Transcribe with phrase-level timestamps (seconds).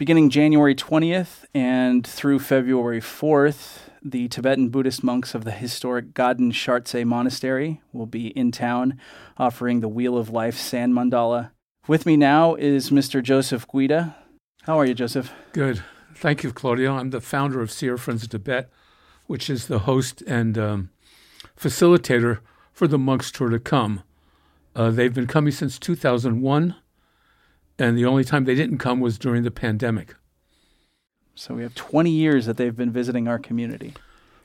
[0.00, 6.52] Beginning January 20th and through February 4th, the Tibetan Buddhist monks of the historic Gaden
[6.52, 8.98] Shartse Monastery will be in town
[9.36, 11.50] offering the Wheel of Life sand mandala.
[11.86, 13.22] With me now is Mr.
[13.22, 14.16] Joseph Guida.
[14.62, 15.34] How are you, Joseph?
[15.52, 15.84] Good.
[16.14, 16.94] Thank you, Claudio.
[16.94, 18.70] I'm the founder of Sierra Friends of Tibet,
[19.26, 20.90] which is the host and um,
[21.58, 22.38] facilitator
[22.72, 24.02] for the monks tour to come.
[24.74, 26.74] Uh, they've been coming since 2001
[27.80, 30.14] and the only time they didn't come was during the pandemic.
[31.34, 33.94] So we have 20 years that they've been visiting our community.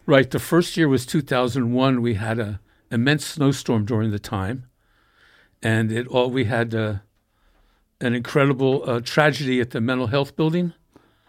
[0.06, 0.32] Right.
[0.32, 2.02] The first year was 2001.
[2.02, 4.68] We had an immense snowstorm during the time,
[5.62, 6.96] and it all we had uh,
[8.00, 10.74] an incredible uh, tragedy at the mental health building.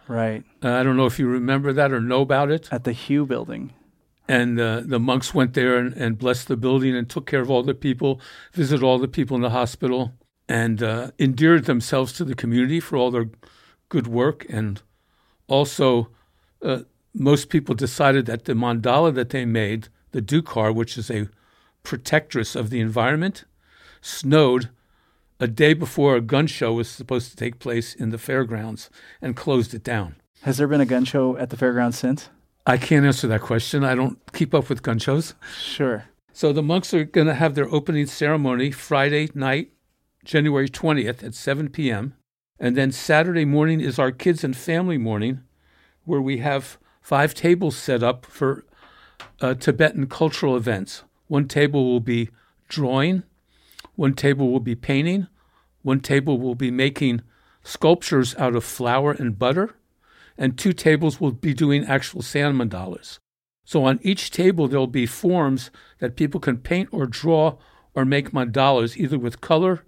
[0.07, 0.45] Right.
[0.63, 2.69] Uh, I don't know if you remember that or know about it.
[2.71, 3.73] At the Hugh building.
[4.29, 7.49] And uh, the monks went there and, and blessed the building and took care of
[7.49, 8.21] all the people,
[8.53, 10.13] visited all the people in the hospital
[10.49, 13.29] and uh, endeared themselves to the community for all their
[13.89, 14.45] good work.
[14.49, 14.81] And
[15.47, 16.09] also,
[16.61, 16.79] uh,
[17.13, 21.29] most people decided that the mandala that they made, the Dukar, which is a
[21.83, 23.45] protectress of the environment,
[24.01, 24.69] snowed
[25.39, 28.89] a day before a gun show was supposed to take place in the fairgrounds
[29.21, 30.15] and closed it down.
[30.41, 32.29] Has there been a gun show at the fairgrounds since?
[32.65, 33.83] I can't answer that question.
[33.83, 35.35] I don't keep up with gun shows.
[35.61, 36.05] Sure.
[36.33, 39.71] So the monks are going to have their opening ceremony Friday night
[40.27, 42.13] January 20th at 7 p.m.
[42.59, 45.39] And then Saturday morning is our kids and family morning,
[46.03, 48.65] where we have five tables set up for
[49.39, 51.03] uh, Tibetan cultural events.
[51.27, 52.29] One table will be
[52.67, 53.23] drawing,
[53.95, 55.27] one table will be painting,
[55.81, 57.21] one table will be making
[57.63, 59.75] sculptures out of flour and butter,
[60.37, 63.19] and two tables will be doing actual sand mandalas.
[63.63, 67.57] So on each table, there'll be forms that people can paint or draw
[67.95, 69.85] or make mandalas either with color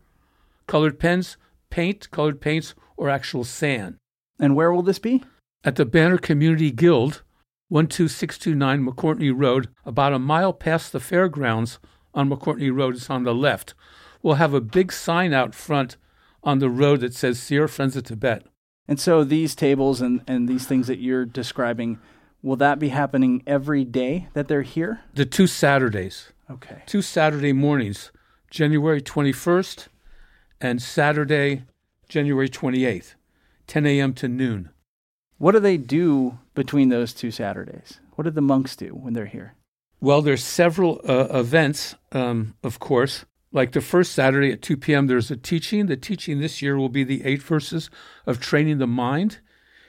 [0.70, 1.36] colored pens,
[1.72, 3.98] paint, colored paints, or actual sand.
[4.40, 5.24] And where will this be?
[5.64, 7.24] At the Banner Community Guild,
[7.72, 11.80] 12629 McCourtney Road, about a mile past the fairgrounds
[12.14, 12.96] on McCourtney Road.
[12.96, 13.74] It's on the left.
[14.22, 15.98] We'll have a big sign out front
[16.44, 18.46] on the road that says Sierra Friends of Tibet.
[18.88, 22.00] And so these tables and, and these things that you're describing,
[22.44, 25.02] will that be happening every day that they're here?
[25.16, 26.32] The two Saturdays.
[26.50, 26.84] Okay.
[26.86, 28.12] Two Saturday mornings,
[28.52, 29.88] January 21st
[30.62, 31.64] and Saturday,
[32.08, 33.16] January 28th,
[33.68, 34.14] 10 a.m.
[34.14, 34.70] to noon.
[35.38, 38.00] What do they do between those two Saturdays?
[38.16, 39.56] What do the monks do when they're here?
[40.02, 43.26] Well, there's several uh, events, um, of course.
[43.52, 45.88] Like the first Saturday at 2 p.m., there's a teaching.
[45.88, 47.90] The teaching this year will be the eight verses
[48.26, 49.40] of training the mind.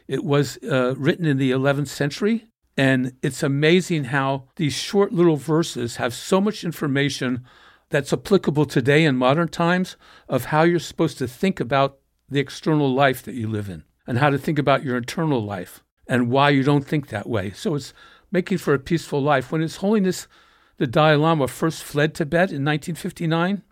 [0.08, 5.36] It was uh, written in the 11th century, and it's amazing how these short little
[5.36, 7.44] verses have so much information
[7.90, 9.96] that's applicable today in modern times
[10.28, 14.18] of how you're supposed to think about the external life that you live in and
[14.18, 17.50] how to think about your internal life and why you don't think that way.
[17.50, 17.92] So it's
[18.32, 19.52] making for a peaceful life.
[19.52, 20.28] When His Holiness
[20.80, 23.62] the Dalai Lama first fled Tibet in 1959,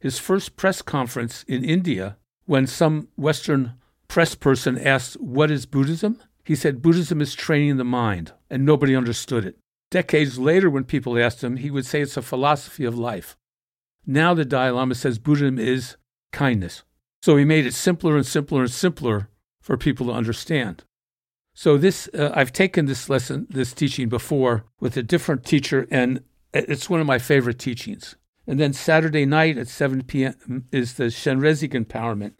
[0.00, 2.16] his first press conference in India,
[2.46, 3.74] when some Western
[4.08, 6.20] press person asked, What is Buddhism?
[6.42, 9.58] He said, Buddhism is training the mind, and nobody understood it.
[9.92, 13.36] Decades later, when people asked him, he would say it's a philosophy of life.
[14.06, 15.96] Now the Dalai Lama says Buddhism is
[16.32, 16.82] kindness.
[17.22, 19.28] So he made it simpler and simpler and simpler
[19.60, 20.84] for people to understand.
[21.54, 26.22] So this, uh, I've taken this lesson, this teaching before with a different teacher, and
[26.54, 28.16] it's one of my favorite teachings.
[28.46, 30.64] And then Saturday night at 7 p.m.
[30.72, 32.32] is the Chenrezig empowerment.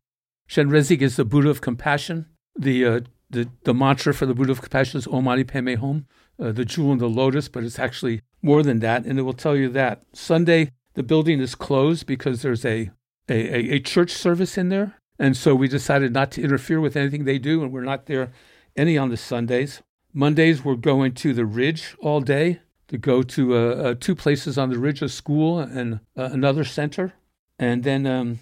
[0.48, 2.26] Chenrezig is the Buddha of compassion.
[2.58, 6.06] The, uh, the, the mantra for the Buddha of compassion is Om Mani Padme Hum,
[6.40, 9.34] uh, the jewel in the lotus, but it's actually more than that, and it will
[9.34, 10.02] tell you that.
[10.12, 12.90] Sunday, the building is closed because there's a,
[13.28, 14.94] a, a, church service in there.
[15.18, 18.32] And so we decided not to interfere with anything they do, and we're not there
[18.76, 19.82] any on the Sundays.
[20.12, 24.58] Mondays, we're going to the Ridge all day to go to uh, uh, two places
[24.58, 27.12] on the Ridge, a school and uh, another center.
[27.58, 28.40] And then um,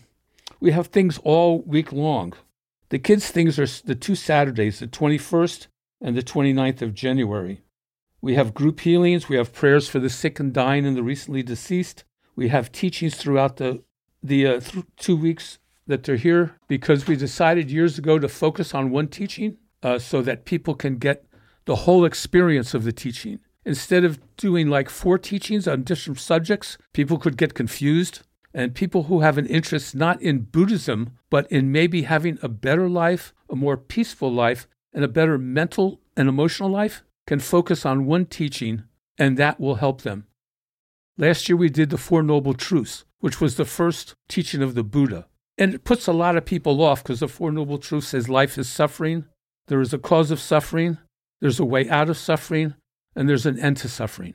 [0.61, 2.33] we have things all week long.
[2.89, 5.67] The kids' things are the two Saturdays, the 21st
[6.01, 7.61] and the 29th of January.
[8.21, 11.43] We have group healings, we have prayers for the sick and dying and the recently
[11.43, 12.05] deceased.
[12.39, 13.83] We have teachings throughout the
[14.23, 15.59] the uh, th- two weeks
[15.89, 20.23] that they're here because we decided years ago to focus on one teaching uh, so
[20.23, 21.25] that people can get
[21.65, 23.41] the whole experience of the teaching.
[23.65, 28.21] Instead of doing like four teachings on different subjects, people could get confused.
[28.55, 32.89] And people who have an interest not in Buddhism, but in maybe having a better
[32.89, 38.07] life, a more peaceful life, and a better mental and emotional life can focus on
[38.07, 38.85] one teaching,
[39.19, 40.29] and that will help them.
[41.21, 44.85] Last year we did the Four Noble Truths, which was the first teaching of the
[44.85, 45.27] Buddha.
[45.59, 48.57] And it puts a lot of people off because the Four Noble Truths says life
[48.57, 49.25] is suffering.
[49.67, 50.97] There is a cause of suffering,
[51.41, 52.75] there's a way out of suffering,
[53.17, 54.35] and there's an end to suffering.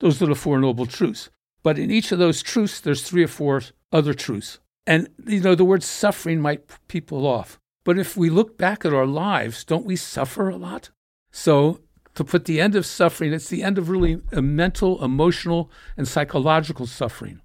[0.00, 1.30] Those are the Four Noble Truths.
[1.62, 3.62] But in each of those truths, there's three or four
[3.92, 4.58] other truths.
[4.86, 7.60] And, you know, the word suffering might put people off.
[7.84, 10.90] But if we look back at our lives, don't we suffer a lot?
[11.30, 11.80] So,
[12.18, 16.08] to put the end of suffering, it's the end of really a mental, emotional, and
[16.08, 17.40] psychological suffering,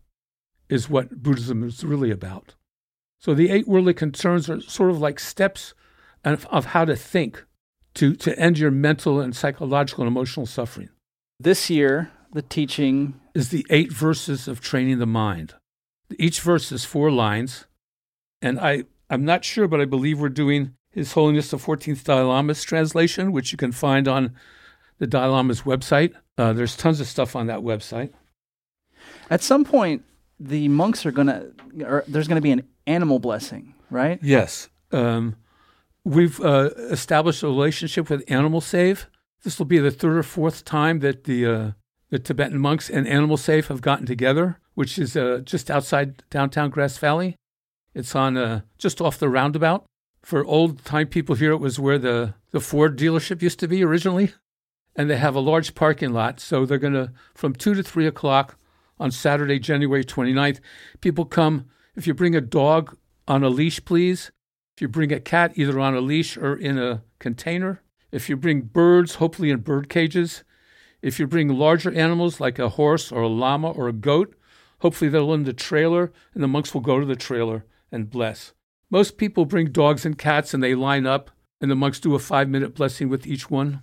[0.68, 2.56] is what Buddhism is really about.
[3.20, 5.76] So, the eight worldly concerns are sort of like steps
[6.26, 7.46] of, of how to think
[7.94, 10.90] to, to end your mental and psychological and emotional suffering.
[11.40, 15.54] This year, the teaching is the eight verses of training the mind.
[16.18, 17.66] Each verse is four lines,
[18.42, 22.24] and I, I'm not sure, but I believe we're doing His Holiness the 14th Dalai
[22.24, 24.34] Lama's translation, which you can find on
[25.00, 26.14] the Dalai Lama's website.
[26.38, 28.12] Uh, there's tons of stuff on that website.
[29.30, 30.04] At some point,
[30.40, 31.52] the monks are going to,
[32.08, 34.20] there's going to be an animal blessing, right?
[34.22, 34.70] Yes.
[34.92, 35.36] Um,
[36.04, 39.08] we've uh, established a relationship with Animal Save.
[39.44, 41.72] This will be the third or fourth time that the uh,
[42.10, 46.70] the Tibetan monks and Animal Save have gotten together, which is uh, just outside downtown
[46.70, 47.36] Grass Valley.
[47.96, 49.86] It's on uh, just off the roundabout.
[50.22, 53.84] For old time people here, it was where the, the Ford dealership used to be
[53.84, 54.32] originally.
[54.96, 56.40] And they have a large parking lot.
[56.40, 58.58] So they're going to, from 2 to 3 o'clock
[59.00, 60.60] on Saturday, January 29th,
[61.02, 61.66] people come.
[61.96, 62.96] If you bring a dog
[63.28, 64.32] on a leash, please.
[64.76, 67.82] If you bring a cat, either on a leash or in a container.
[68.12, 70.44] If you bring birds, hopefully in bird cages.
[71.02, 74.36] If you bring larger animals like a horse or a llama or a goat,
[74.80, 78.54] hopefully they'll in the trailer and the monks will go to the trailer and bless.
[78.90, 82.20] Most people bring dogs and cats and they line up and the monks do a
[82.20, 83.82] five minute blessing with each one.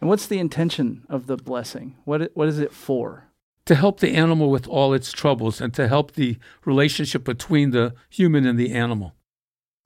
[0.00, 1.96] And what's the intention of the blessing?
[2.04, 3.24] What, what is it for?
[3.66, 7.94] To help the animal with all its troubles and to help the relationship between the
[8.10, 9.14] human and the animal.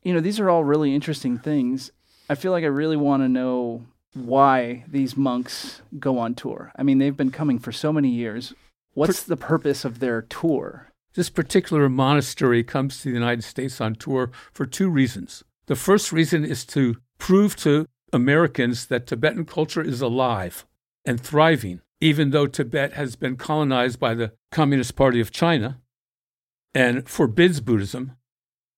[0.02, 1.92] You know, these are all really interesting things.
[2.28, 6.72] I feel like I really want to know why these monks go on tour.
[6.76, 8.54] I mean, they've been coming for so many years.
[8.94, 10.88] What's the purpose of their tour?
[11.14, 15.44] This particular monastery comes to the United States on tour for two reasons.
[15.66, 20.66] The first reason is to prove to Americans that Tibetan culture is alive
[21.04, 25.80] and thriving, even though Tibet has been colonized by the Communist Party of China
[26.74, 28.12] and forbids Buddhism.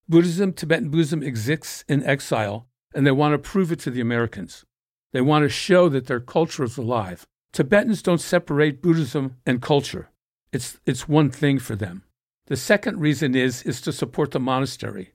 [0.08, 4.64] Buddhism, Tibetan Buddhism exists in exile, and they want to prove it to the Americans.
[5.12, 7.26] They want to show that their culture is alive.
[7.52, 10.10] Tibetans don't separate Buddhism and culture.
[10.52, 12.04] It's, it's one thing for them.
[12.46, 15.12] The second reason is, is to support the monastery.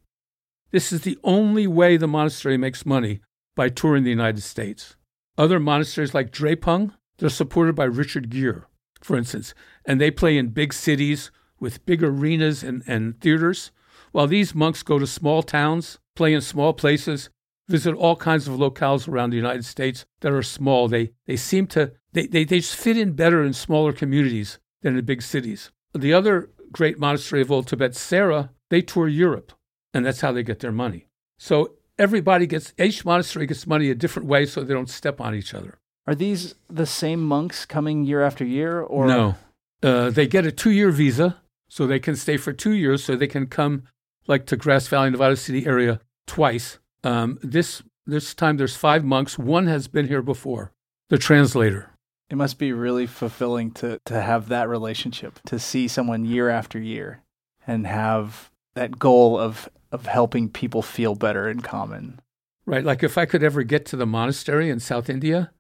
[0.72, 3.22] This is the only way the monastery makes money
[3.56, 4.96] by touring the United States.
[5.38, 8.64] Other monasteries like Drepung, they're supported by Richard Gere,
[9.02, 9.54] for instance,
[9.86, 13.72] and they play in big cities with big arenas and, and theaters,
[14.12, 17.30] while these monks go to small towns, play in small places,
[17.68, 20.88] visit all kinds of locales around the United States that are small.
[20.88, 24.98] They, they seem to, they, they, they just fit in better in smaller communities than
[24.98, 25.72] in big cities.
[25.94, 29.54] The other great monastery of Old Tibet, Sera, they tour Europe,
[29.94, 31.08] and that's how they get their money.
[31.38, 35.36] So everybody gets, each monastery gets money a different way so they don't step on
[35.36, 35.78] each other.
[36.08, 38.82] Are these the same monks coming year after year?
[38.82, 39.36] or No.
[39.82, 43.16] Uh, they get a two year visa, so they can stay for two years, so
[43.16, 43.84] they can come
[44.28, 49.38] like to Grass Valley, Nevada City area twice um, this this time there's five monks.
[49.38, 50.74] One has been here before.
[51.10, 51.92] The translator.
[52.30, 56.80] It must be really fulfilling to to have that relationship, to see someone year after
[56.80, 57.22] year,
[57.68, 62.20] and have that goal of of helping people feel better in common.
[62.66, 62.84] Right.
[62.84, 65.52] Like if I could ever get to the monastery in South India,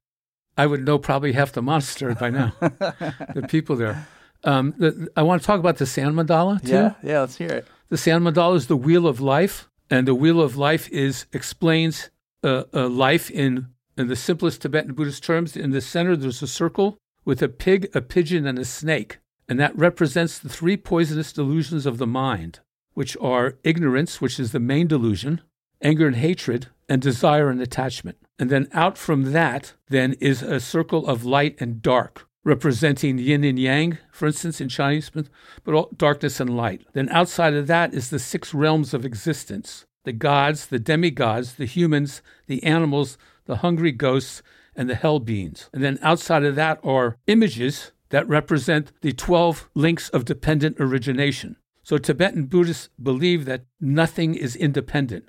[0.58, 2.54] I would know probably half the monastery by now.
[2.60, 4.08] the people there.
[4.44, 6.72] Um, the, I want to talk about the sand mandala too.
[6.72, 7.68] Yeah, yeah, let's hear it.
[7.89, 9.70] The sand mandala is the wheel of life.
[9.89, 12.10] And the wheel of life is explains
[12.44, 15.56] uh, uh, life in in the simplest Tibetan Buddhist terms.
[15.56, 19.60] In the center, there's a circle with a pig, a pigeon, and a snake, and
[19.60, 22.60] that represents the three poisonous delusions of the mind,
[22.96, 25.42] which are ignorance, which is the main delusion,
[25.82, 28.18] anger and hatred, and desire and attachment.
[28.40, 33.44] And then out from that, then is a circle of light and dark, representing yin
[33.44, 36.86] and yang, for instance, in Chinese, but all darkness and light.
[36.94, 41.66] Then outside of that is the six realms of existence the gods, the demigods, the
[41.66, 44.44] humans, the animals, the hungry ghosts,
[44.75, 45.68] and the hell beings.
[45.74, 51.56] And then outside of that are images that represent the 12 links of dependent origination.
[51.86, 55.25] So Tibetan Buddhists believe that nothing is independent.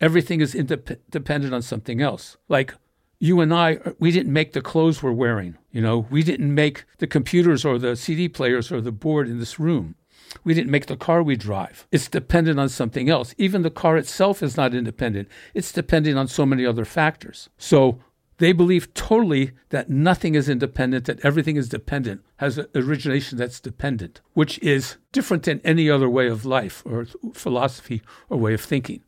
[0.00, 2.36] Everything is indep- dependent on something else.
[2.48, 2.74] Like
[3.18, 5.58] you and I, uh, we didn't make the clothes we're wearing.
[5.72, 9.40] You know, we didn't make the computers or the CD players or the board in
[9.40, 9.96] this room.
[10.44, 11.88] We didn't make the car we drive.
[11.90, 13.34] It's dependent on something else.
[13.36, 15.26] Even the car itself is not independent.
[15.52, 17.48] It's dependent on so many other factors.
[17.58, 17.98] So
[18.38, 23.60] they believe totally that nothing is independent, that everything is dependent, has an origination that's
[23.60, 28.60] dependent, which is different than any other way of life or philosophy or way of
[28.60, 29.02] thinking.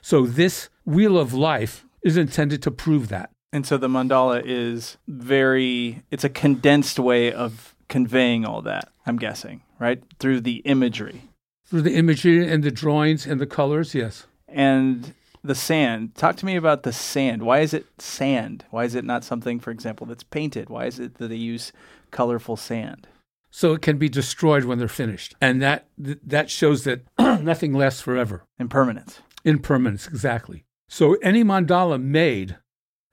[0.00, 3.30] So this wheel of life is intended to prove that.
[3.52, 9.16] And so the mandala is very, it's a condensed way of conveying all that, I'm
[9.16, 10.02] guessing, right?
[10.18, 11.22] Through the imagery.
[11.64, 14.26] Through the imagery and the drawings and the colors, yes.
[14.46, 15.14] And
[15.46, 16.14] the sand.
[16.14, 17.42] Talk to me about the sand.
[17.42, 18.64] Why is it sand?
[18.70, 20.68] Why is it not something, for example, that's painted?
[20.68, 21.72] Why is it that they use
[22.10, 23.08] colorful sand?
[23.50, 28.02] So it can be destroyed when they're finished, and that that shows that nothing lasts
[28.02, 28.44] forever.
[28.58, 29.20] Impermanence.
[29.44, 30.64] Impermanence, exactly.
[30.88, 32.56] So any mandala made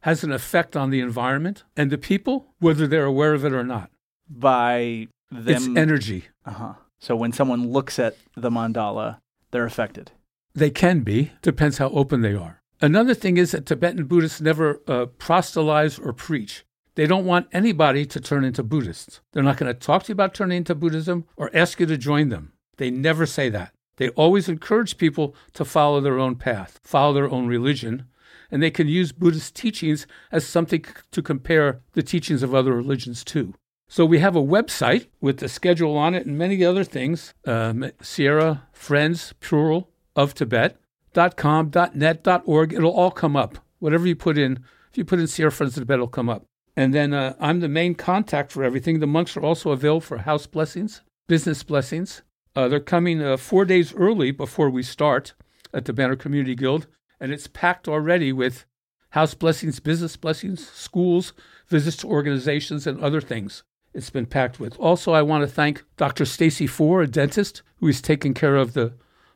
[0.01, 3.63] has an effect on the environment and the people, whether they're aware of it or
[3.63, 3.89] not.
[4.29, 5.47] By them.
[5.47, 6.25] It's energy.
[6.45, 6.73] Uh huh.
[6.99, 9.19] So when someone looks at the mandala,
[9.51, 10.11] they're affected.
[10.55, 12.61] They can be, depends how open they are.
[12.81, 16.65] Another thing is that Tibetan Buddhists never uh, proselytize or preach.
[16.95, 19.21] They don't want anybody to turn into Buddhists.
[19.31, 21.97] They're not going to talk to you about turning into Buddhism or ask you to
[21.97, 22.53] join them.
[22.77, 23.73] They never say that.
[23.97, 28.05] They always encourage people to follow their own path, follow their own religion,
[28.51, 33.23] and they can use Buddhist teachings as something to compare the teachings of other religions
[33.25, 33.53] to.
[33.87, 37.33] So we have a website with the schedule on it and many other things.
[37.45, 42.73] Um, Sierra Friends, plural, of Tibet.com, .net, .org.
[42.73, 43.57] It'll all come up.
[43.79, 46.45] Whatever you put in, if you put in Sierra Friends of Tibet, it'll come up.
[46.75, 48.99] And then uh, I'm the main contact for everything.
[48.99, 52.23] The monks are also available for house blessings, business blessings.
[52.55, 55.33] Uh, they're coming uh, four days early before we start
[55.73, 56.87] at the Banner Community Guild,
[57.19, 58.65] and it's packed already with
[59.09, 61.33] house blessings, business blessings, schools,
[61.67, 63.63] visits to organizations, and other things.
[63.93, 64.77] It's been packed with.
[64.79, 66.25] Also, I want to thank Dr.
[66.25, 68.93] Stacy Four, a dentist, who is taking care of the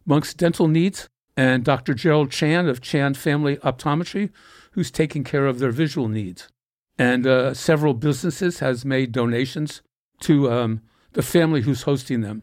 [0.08, 1.94] Monk's dental needs, and Dr.
[1.94, 4.32] Gerald Chan of Chan Family Optometry,
[4.72, 6.48] who's taking care of their visual needs.
[6.98, 9.84] And uh, several businesses has made donations
[10.22, 10.82] to um,
[11.14, 12.42] the family who's hosting them.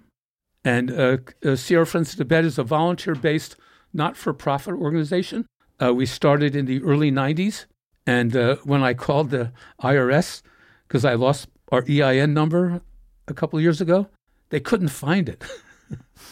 [0.65, 3.57] And uh, uh, Sierra Friends of Tibet is a volunteer-based,
[3.93, 5.47] not-for-profit organization.
[5.83, 7.67] Uh, we started in the early 90s,
[8.07, 9.53] and uh, when I called the
[9.83, 10.43] IRS
[10.87, 12.81] because I lost our EIN number
[13.27, 14.09] a couple of years ago,
[14.51, 15.43] they couldn't find it.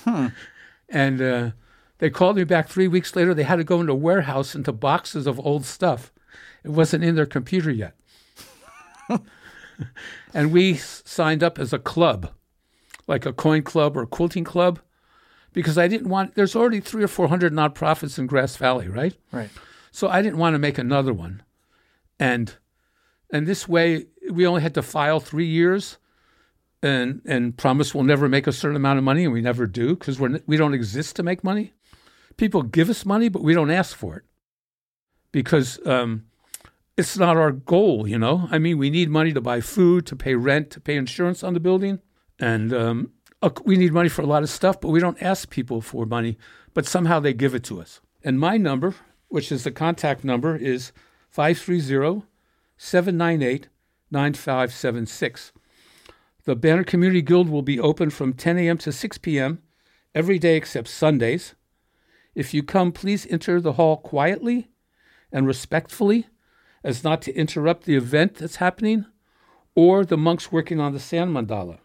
[0.04, 0.28] hmm.
[0.92, 1.50] And uh,
[1.98, 3.34] they called me back three weeks later.
[3.34, 6.12] They had to go into a warehouse into boxes of old stuff.
[6.62, 7.96] It wasn't in their computer yet.
[10.34, 12.30] and we signed up as a club,
[13.08, 14.78] like a coin club or a quilting club,
[15.52, 19.14] because I didn't want, there's already three or 400 nonprofits in Grass Valley, right?
[19.32, 19.50] Right.
[19.90, 21.42] So I didn't want to make another one.
[22.20, 22.54] And
[23.32, 25.96] and this way, we only had to file three years
[26.82, 29.94] and and promise we'll never make a certain amount of money, and we never do
[29.94, 31.72] because we're we don't exist to make money.
[32.36, 34.24] People give us money, but we don't ask for it
[35.30, 36.24] because um,
[36.96, 38.08] it's not our goal.
[38.08, 40.96] You know, I mean, we need money to buy food, to pay rent, to pay
[40.96, 42.00] insurance on the building,
[42.38, 43.12] and um,
[43.64, 46.38] we need money for a lot of stuff, but we don't ask people for money.
[46.74, 48.00] But somehow they give it to us.
[48.24, 48.94] And my number,
[49.28, 50.92] which is the contact number, is
[51.30, 52.26] 530
[52.76, 53.68] 798
[54.10, 55.52] 9576.
[56.44, 58.78] The Banner Community Guild will be open from 10 a.m.
[58.78, 59.62] to 6 p.m.
[60.14, 61.54] every day except Sundays.
[62.34, 64.68] If you come, please enter the hall quietly
[65.30, 66.26] and respectfully,
[66.82, 69.06] as not to interrupt the event that's happening
[69.74, 71.78] or the monks working on the sand mandala.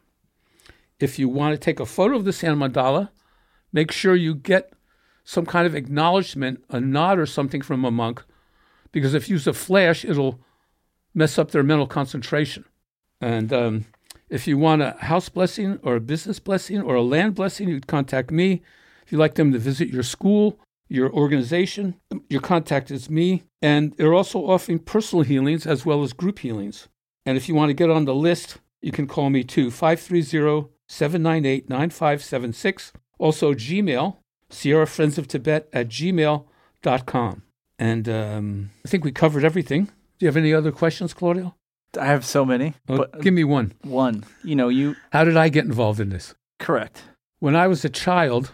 [0.99, 3.09] If you want to take a photo of the sand mandala,
[3.71, 4.73] make sure you get
[5.23, 8.23] some kind of acknowledgement, a nod or something from a monk,
[8.91, 10.39] because if you use a flash, it'll
[11.13, 12.65] mess up their mental concentration.
[13.21, 13.85] And um,
[14.29, 17.87] if you want a house blessing or a business blessing or a land blessing, you'd
[17.87, 18.61] contact me.
[19.05, 21.95] If you'd like them to visit your school, your organization,
[22.29, 23.43] your contact is me.
[23.61, 26.87] And they're also offering personal healings as well as group healings.
[27.25, 30.69] And if you want to get on the list, you can call me too, 530
[30.87, 32.93] 798 9576.
[33.19, 34.17] Also, Gmail,
[34.49, 37.43] Sierra Friends of Tibet at gmail.com.
[37.79, 39.85] And um, I think we covered everything.
[39.85, 41.56] Do you have any other questions, Claudio?
[41.99, 42.73] I have so many.
[42.87, 43.73] Well, but give me one.
[43.83, 44.23] One.
[44.43, 44.95] You know, you.
[45.11, 46.35] How did I get involved in this?
[46.59, 47.03] Correct.
[47.39, 48.51] When I was a child,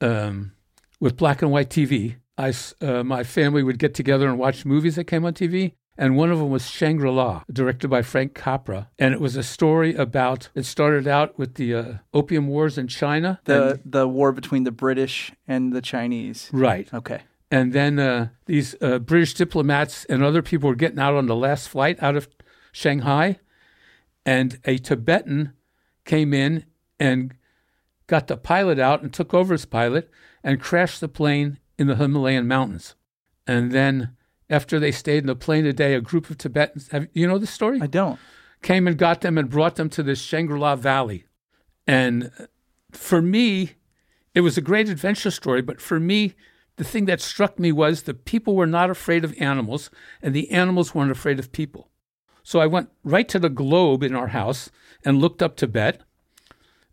[0.00, 0.52] um,
[1.00, 4.96] with black and white TV, I, uh, my family would get together and watch movies
[4.96, 5.72] that came on TV.
[5.98, 8.88] And one of them was Shangri La, directed by Frank Capra.
[8.98, 12.88] And it was a story about, it started out with the uh, Opium Wars in
[12.88, 13.40] China.
[13.44, 16.48] The, the war between the British and the Chinese.
[16.50, 16.92] Right.
[16.94, 17.22] Okay.
[17.50, 21.36] And then uh, these uh, British diplomats and other people were getting out on the
[21.36, 22.26] last flight out of
[22.72, 23.38] Shanghai,
[24.24, 25.52] and a Tibetan
[26.04, 26.64] came in
[26.98, 27.34] and
[28.06, 30.10] got the pilot out and took over as pilot
[30.42, 32.94] and crashed the plane in the Himalayan mountains.
[33.46, 34.16] And then,
[34.50, 37.38] after they stayed in the plane a day, a group of Tibetans, have, you know
[37.38, 37.80] the story?
[37.80, 38.18] I don't.
[38.62, 41.24] Came and got them and brought them to this Shangri La Valley.
[41.86, 42.30] And
[42.92, 43.72] for me,
[44.34, 46.34] it was a great adventure story, but for me,
[46.76, 49.90] the thing that struck me was the people were not afraid of animals
[50.22, 51.90] and the animals weren't afraid of people.
[52.42, 54.70] So I went right to the globe in our house
[55.04, 56.02] and looked up Tibet.